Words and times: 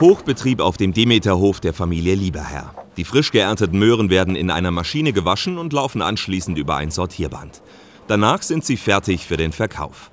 Hochbetrieb 0.00 0.60
auf 0.60 0.76
dem 0.76 0.92
Demeterhof 0.92 1.58
der 1.58 1.74
Familie 1.74 2.14
Lieberherr. 2.14 2.72
Die 2.96 3.04
frisch 3.04 3.32
geernteten 3.32 3.80
Möhren 3.80 4.10
werden 4.10 4.36
in 4.36 4.48
einer 4.48 4.70
Maschine 4.70 5.12
gewaschen 5.12 5.58
und 5.58 5.72
laufen 5.72 6.02
anschließend 6.02 6.56
über 6.56 6.76
ein 6.76 6.92
Sortierband. 6.92 7.62
Danach 8.06 8.42
sind 8.42 8.64
sie 8.64 8.76
fertig 8.76 9.26
für 9.26 9.36
den 9.36 9.50
Verkauf. 9.50 10.12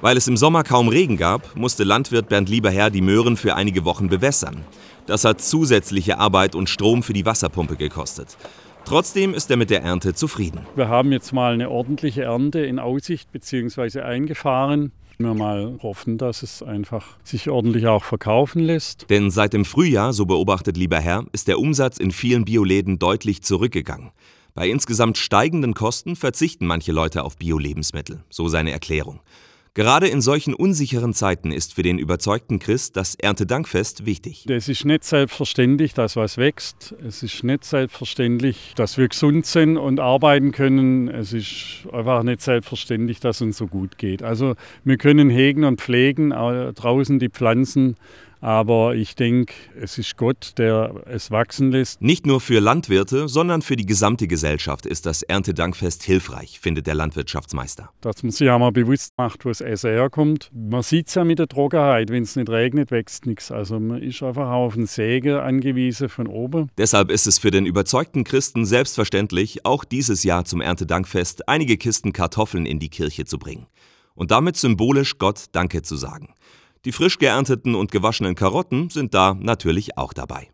Weil 0.00 0.16
es 0.16 0.26
im 0.26 0.36
Sommer 0.36 0.64
kaum 0.64 0.88
Regen 0.88 1.16
gab, 1.16 1.54
musste 1.54 1.84
Landwirt 1.84 2.28
Bernd 2.28 2.48
Lieberherr 2.48 2.90
die 2.90 3.02
Möhren 3.02 3.36
für 3.36 3.54
einige 3.54 3.84
Wochen 3.84 4.08
bewässern. 4.08 4.64
Das 5.06 5.24
hat 5.24 5.40
zusätzliche 5.40 6.18
Arbeit 6.18 6.56
und 6.56 6.68
Strom 6.68 7.04
für 7.04 7.12
die 7.12 7.24
Wasserpumpe 7.24 7.76
gekostet. 7.76 8.36
Trotzdem 8.84 9.32
ist 9.32 9.50
er 9.50 9.56
mit 9.56 9.70
der 9.70 9.82
Ernte 9.82 10.14
zufrieden. 10.14 10.60
Wir 10.76 10.88
haben 10.88 11.10
jetzt 11.10 11.32
mal 11.32 11.54
eine 11.54 11.70
ordentliche 11.70 12.24
Ernte 12.24 12.60
in 12.60 12.78
Aussicht 12.78 13.32
bzw. 13.32 14.00
eingefahren. 14.00 14.92
Wir 15.16 15.32
mal 15.32 15.78
hoffen, 15.82 16.18
dass 16.18 16.42
es 16.42 16.62
einfach 16.62 17.16
sich 17.22 17.48
ordentlich 17.48 17.86
auch 17.86 18.04
verkaufen 18.04 18.60
lässt. 18.60 19.08
Denn 19.10 19.30
seit 19.30 19.52
dem 19.52 19.64
Frühjahr, 19.64 20.12
so 20.12 20.26
beobachtet 20.26 20.76
lieber 20.76 20.98
Herr, 20.98 21.24
ist 21.32 21.48
der 21.48 21.60
Umsatz 21.60 21.98
in 21.98 22.10
vielen 22.10 22.44
Bioläden 22.44 22.98
deutlich 22.98 23.42
zurückgegangen. 23.42 24.10
Bei 24.54 24.68
insgesamt 24.68 25.16
steigenden 25.16 25.74
Kosten 25.74 26.14
verzichten 26.14 26.66
manche 26.66 26.92
Leute 26.92 27.24
auf 27.24 27.36
Bio-Lebensmittel, 27.36 28.22
so 28.28 28.48
seine 28.48 28.72
Erklärung. 28.72 29.20
Gerade 29.76 30.06
in 30.06 30.20
solchen 30.20 30.54
unsicheren 30.54 31.14
Zeiten 31.14 31.50
ist 31.50 31.74
für 31.74 31.82
den 31.82 31.98
überzeugten 31.98 32.60
Christ 32.60 32.96
das 32.96 33.16
Erntedankfest 33.16 34.06
wichtig. 34.06 34.46
Es 34.48 34.68
ist 34.68 34.84
nicht 34.84 35.02
selbstverständlich, 35.02 35.94
dass 35.94 36.14
was 36.14 36.38
wächst. 36.38 36.94
Es 37.04 37.24
ist 37.24 37.42
nicht 37.42 37.64
selbstverständlich, 37.64 38.74
dass 38.76 38.98
wir 38.98 39.08
gesund 39.08 39.46
sind 39.46 39.76
und 39.76 39.98
arbeiten 39.98 40.52
können. 40.52 41.08
Es 41.08 41.32
ist 41.32 41.88
einfach 41.92 42.22
nicht 42.22 42.40
selbstverständlich, 42.40 43.18
dass 43.18 43.40
uns 43.40 43.56
so 43.56 43.66
gut 43.66 43.98
geht. 43.98 44.22
Also 44.22 44.54
wir 44.84 44.96
können 44.96 45.28
hegen 45.28 45.64
und 45.64 45.80
pflegen, 45.80 46.30
draußen 46.30 47.18
die 47.18 47.28
Pflanzen 47.28 47.96
aber 48.44 48.94
ich 48.94 49.14
denke, 49.14 49.54
es 49.80 49.96
ist 49.96 50.18
Gott, 50.18 50.52
der 50.58 51.02
es 51.06 51.30
wachsen 51.30 51.72
lässt. 51.72 52.02
Nicht 52.02 52.26
nur 52.26 52.42
für 52.42 52.60
Landwirte, 52.60 53.26
sondern 53.26 53.62
für 53.62 53.74
die 53.74 53.86
gesamte 53.86 54.28
Gesellschaft 54.28 54.84
ist 54.84 55.06
das 55.06 55.22
Erntedankfest 55.22 56.02
hilfreich, 56.02 56.60
findet 56.60 56.86
der 56.86 56.94
Landwirtschaftsmeister. 56.94 57.88
Dass 58.02 58.22
man 58.22 58.32
sich 58.32 58.50
einmal 58.50 58.70
bewusst 58.70 59.14
macht, 59.16 59.46
wo 59.46 59.48
das 59.48 59.62
Essen 59.62 59.92
herkommt. 59.92 60.50
Man 60.52 60.82
sieht 60.82 61.08
es 61.08 61.14
ja 61.14 61.24
mit 61.24 61.38
der 61.38 61.48
Trockenheit. 61.48 62.10
Wenn 62.10 62.24
es 62.24 62.36
nicht 62.36 62.50
regnet, 62.50 62.90
wächst 62.90 63.24
nichts. 63.24 63.50
Also 63.50 63.80
man 63.80 64.02
ist 64.02 64.22
einfach 64.22 64.50
auf 64.50 64.74
den 64.74 64.84
Säge 64.84 65.42
angewiesen 65.42 66.10
von 66.10 66.26
oben. 66.26 66.68
Deshalb 66.76 67.10
ist 67.10 67.26
es 67.26 67.38
für 67.38 67.50
den 67.50 67.64
überzeugten 67.64 68.24
Christen 68.24 68.66
selbstverständlich, 68.66 69.64
auch 69.64 69.84
dieses 69.84 70.22
Jahr 70.22 70.44
zum 70.44 70.60
Erntedankfest 70.60 71.48
einige 71.48 71.78
Kisten 71.78 72.12
Kartoffeln 72.12 72.66
in 72.66 72.78
die 72.78 72.90
Kirche 72.90 73.24
zu 73.24 73.38
bringen. 73.38 73.68
Und 74.14 74.32
damit 74.32 74.58
symbolisch 74.58 75.16
Gott 75.16 75.46
Danke 75.52 75.80
zu 75.80 75.96
sagen. 75.96 76.34
Die 76.84 76.92
frisch 76.92 77.18
geernteten 77.18 77.74
und 77.74 77.92
gewaschenen 77.92 78.34
Karotten 78.34 78.90
sind 78.90 79.14
da 79.14 79.34
natürlich 79.34 79.96
auch 79.96 80.12
dabei. 80.12 80.53